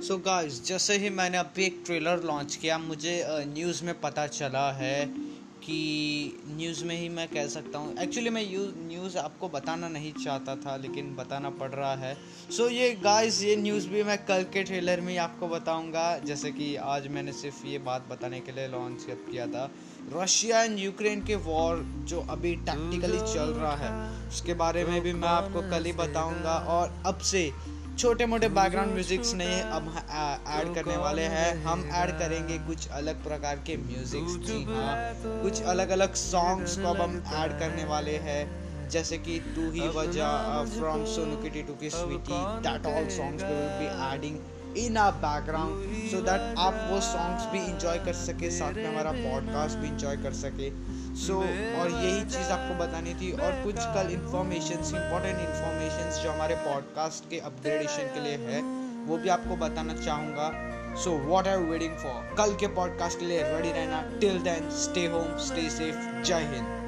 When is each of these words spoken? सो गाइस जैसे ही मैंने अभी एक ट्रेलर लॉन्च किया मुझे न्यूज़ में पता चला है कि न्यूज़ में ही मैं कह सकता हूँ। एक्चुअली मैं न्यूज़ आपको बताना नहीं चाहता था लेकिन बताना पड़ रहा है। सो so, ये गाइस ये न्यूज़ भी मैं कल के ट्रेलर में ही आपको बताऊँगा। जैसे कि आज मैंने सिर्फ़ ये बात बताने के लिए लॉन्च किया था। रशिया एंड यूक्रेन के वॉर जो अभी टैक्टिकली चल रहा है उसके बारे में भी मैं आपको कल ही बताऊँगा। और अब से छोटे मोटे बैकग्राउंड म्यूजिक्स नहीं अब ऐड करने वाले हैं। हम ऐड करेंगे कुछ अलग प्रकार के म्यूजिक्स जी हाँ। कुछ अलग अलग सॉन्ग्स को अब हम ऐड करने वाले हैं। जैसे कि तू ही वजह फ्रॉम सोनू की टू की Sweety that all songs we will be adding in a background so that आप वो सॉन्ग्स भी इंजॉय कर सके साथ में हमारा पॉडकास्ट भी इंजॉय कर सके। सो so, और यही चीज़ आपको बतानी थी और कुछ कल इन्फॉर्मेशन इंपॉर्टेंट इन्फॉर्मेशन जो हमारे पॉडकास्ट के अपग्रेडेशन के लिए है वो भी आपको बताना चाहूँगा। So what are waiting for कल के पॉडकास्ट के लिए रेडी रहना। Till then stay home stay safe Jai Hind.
सो 0.00 0.16
गाइस 0.18 0.64
जैसे 0.66 0.96
ही 0.98 1.10
मैंने 1.10 1.38
अभी 1.38 1.64
एक 1.64 1.82
ट्रेलर 1.86 2.22
लॉन्च 2.22 2.54
किया 2.56 2.78
मुझे 2.78 3.14
न्यूज़ 3.48 3.84
में 3.84 4.00
पता 4.00 4.26
चला 4.26 4.70
है 4.72 5.04
कि 5.64 6.44
न्यूज़ 6.48 6.84
में 6.84 6.96
ही 6.96 7.08
मैं 7.08 7.26
कह 7.28 7.46
सकता 7.46 7.78
हूँ। 7.78 7.94
एक्चुअली 7.98 8.30
मैं 8.30 8.42
न्यूज़ 8.88 9.18
आपको 9.18 9.48
बताना 9.48 9.88
नहीं 9.88 10.12
चाहता 10.14 10.56
था 10.56 10.76
लेकिन 10.76 11.14
बताना 11.16 11.50
पड़ 11.50 11.70
रहा 11.70 11.94
है। 11.94 12.14
सो 12.50 12.62
so, 12.62 12.70
ये 12.72 12.90
गाइस 12.94 13.42
ये 13.42 13.56
न्यूज़ 13.56 13.88
भी 13.88 14.02
मैं 14.02 14.18
कल 14.26 14.42
के 14.52 14.62
ट्रेलर 14.62 15.00
में 15.00 15.12
ही 15.12 15.18
आपको 15.18 15.48
बताऊँगा। 15.48 16.18
जैसे 16.18 16.50
कि 16.52 16.74
आज 16.76 17.06
मैंने 17.08 17.32
सिर्फ़ 17.32 17.66
ये 17.66 17.78
बात 17.78 18.08
बताने 18.10 18.40
के 18.40 18.52
लिए 18.52 18.68
लॉन्च 18.68 19.06
किया 19.08 19.46
था। 19.46 19.70
रशिया 20.12 20.62
एंड 20.62 20.78
यूक्रेन 20.78 21.20
के 21.20 21.34
वॉर 21.44 21.84
जो 22.08 22.20
अभी 22.30 22.54
टैक्टिकली 22.66 23.20
चल 23.22 23.52
रहा 23.52 23.76
है 23.76 23.92
उसके 24.28 24.54
बारे 24.54 24.84
में 24.84 25.00
भी 25.02 25.12
मैं 25.12 25.28
आपको 25.28 25.62
कल 25.70 25.84
ही 25.84 25.92
बताऊँगा। 25.92 26.56
और 26.68 27.02
अब 27.06 27.18
से 27.20 27.50
छोटे 27.98 28.26
मोटे 28.26 28.48
बैकग्राउंड 28.48 28.92
म्यूजिक्स 28.92 29.32
नहीं 29.34 29.60
अब 29.76 29.88
ऐड 30.50 30.74
करने 30.74 30.96
वाले 30.96 31.22
हैं। 31.32 31.50
हम 31.64 31.84
ऐड 31.94 32.10
करेंगे 32.18 32.58
कुछ 32.66 32.88
अलग 33.00 33.22
प्रकार 33.24 33.56
के 33.66 33.76
म्यूजिक्स 33.78 34.36
जी 34.46 34.62
हाँ। 34.64 34.96
कुछ 35.42 35.62
अलग 35.72 35.90
अलग 35.96 36.14
सॉन्ग्स 36.14 36.76
को 36.78 36.88
अब 36.88 37.00
हम 37.00 37.22
ऐड 37.42 37.58
करने 37.60 37.84
वाले 37.84 38.16
हैं। 38.26 38.88
जैसे 38.90 39.18
कि 39.18 39.38
तू 39.54 39.70
ही 39.72 39.88
वजह 39.96 40.64
फ्रॉम 40.72 41.04
सोनू 41.12 41.36
की 41.44 41.62
टू 41.62 41.74
की 41.80 41.90
Sweety 41.90 42.40
that 42.66 42.86
all 42.86 43.08
songs 43.16 43.44
we 43.44 43.52
will 43.52 43.70
be 43.78 43.86
adding 44.08 44.38
in 44.76 44.96
a 44.96 45.10
background 45.10 46.10
so 46.10 46.20
that 46.22 46.58
आप 46.58 46.86
वो 46.90 47.00
सॉन्ग्स 47.00 47.46
भी 47.46 47.58
इंजॉय 47.64 47.98
कर 47.98 48.12
सके 48.12 48.50
साथ 48.50 48.72
में 48.72 48.86
हमारा 48.86 49.12
पॉडकास्ट 49.12 49.78
भी 49.78 49.88
इंजॉय 49.88 50.16
कर 50.16 50.32
सके। 50.32 50.70
सो 51.16 51.32
so, 51.32 51.80
और 51.80 51.90
यही 51.90 52.20
चीज़ 52.20 52.50
आपको 52.50 52.74
बतानी 52.74 53.14
थी 53.14 53.32
और 53.32 53.62
कुछ 53.64 53.74
कल 53.96 54.12
इन्फॉर्मेशन 54.12 54.84
इंपॉर्टेंट 54.96 55.38
इन्फॉर्मेशन 55.38 56.22
जो 56.22 56.30
हमारे 56.32 56.54
पॉडकास्ट 56.54 57.30
के 57.30 57.38
अपग्रेडेशन 57.40 58.14
के 58.14 58.20
लिए 58.20 58.36
है 58.36 58.62
वो 59.06 59.16
भी 59.16 59.28
आपको 59.28 59.56
बताना 59.56 59.94
चाहूँगा। 59.94 60.50
So 61.04 61.10
what 61.10 61.48
are 61.48 61.58
waiting 61.58 61.96
for 61.96 62.34
कल 62.38 62.54
के 62.54 62.66
पॉडकास्ट 62.74 63.18
के 63.18 63.26
लिए 63.26 63.42
रेडी 63.42 63.72
रहना। 63.72 64.02
Till 64.20 64.38
then 64.38 64.70
stay 64.70 65.06
home 65.06 65.36
stay 65.38 65.68
safe 65.70 66.22
Jai 66.22 66.50
Hind. 66.54 66.80